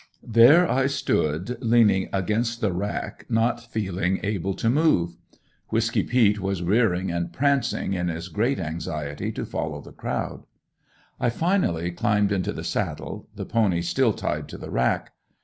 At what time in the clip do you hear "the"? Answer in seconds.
2.59-2.71, 9.79-9.93, 12.51-12.63, 13.35-13.45, 14.57-14.71